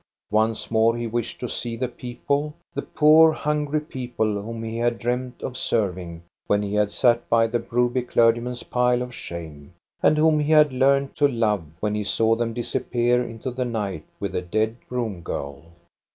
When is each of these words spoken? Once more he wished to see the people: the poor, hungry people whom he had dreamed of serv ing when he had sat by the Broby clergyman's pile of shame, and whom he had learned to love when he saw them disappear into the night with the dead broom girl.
Once 0.31 0.71
more 0.71 0.95
he 0.97 1.05
wished 1.05 1.39
to 1.39 1.47
see 1.47 1.77
the 1.77 1.87
people: 1.87 2.55
the 2.73 2.81
poor, 2.81 3.31
hungry 3.31 3.79
people 3.81 4.41
whom 4.41 4.63
he 4.63 4.75
had 4.79 4.97
dreamed 4.97 5.35
of 5.43 5.55
serv 5.55 5.95
ing 5.95 6.23
when 6.47 6.63
he 6.63 6.73
had 6.73 6.89
sat 6.91 7.29
by 7.29 7.45
the 7.45 7.59
Broby 7.59 8.01
clergyman's 8.01 8.63
pile 8.63 9.03
of 9.03 9.13
shame, 9.13 9.75
and 10.01 10.17
whom 10.17 10.39
he 10.39 10.51
had 10.51 10.73
learned 10.73 11.15
to 11.17 11.27
love 11.27 11.65
when 11.81 11.93
he 11.93 12.03
saw 12.03 12.35
them 12.35 12.51
disappear 12.51 13.21
into 13.23 13.51
the 13.51 13.63
night 13.63 14.03
with 14.19 14.31
the 14.31 14.41
dead 14.41 14.75
broom 14.89 15.21
girl. 15.21 15.65